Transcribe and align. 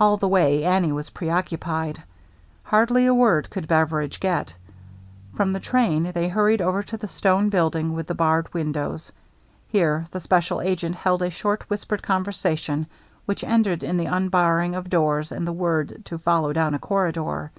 All 0.00 0.16
the 0.16 0.26
way 0.26 0.64
Annie 0.64 0.90
was 0.90 1.10
preoccupied. 1.10 2.02
Hardly 2.64 3.06
a 3.06 3.14
word 3.14 3.48
could 3.48 3.68
Beveridge 3.68 4.18
get. 4.18 4.54
From 5.36 5.52
the 5.52 5.60
train 5.60 6.10
they 6.12 6.28
hurried 6.28 6.60
over 6.60 6.82
to 6.82 6.96
the 6.96 7.06
stone 7.06 7.48
building 7.48 7.94
with 7.94 8.08
the 8.08 8.14
barred 8.16 8.52
windows. 8.52 9.12
Here 9.68 10.08
the 10.10 10.18
special 10.18 10.60
agent 10.60 10.96
held 10.96 11.22
a 11.22 11.30
short, 11.30 11.62
whispered 11.70 12.02
conversation 12.02 12.88
which 13.24 13.44
ended 13.44 13.84
in 13.84 13.98
the 13.98 14.06
unbarring 14.06 14.74
of 14.74 14.90
doors 14.90 15.30
and 15.30 15.46
the 15.46 15.52
word 15.52 16.04
to 16.06 16.18
follow 16.18 16.52
down 16.52 16.74
a 16.74 16.80
corridor. 16.80 17.52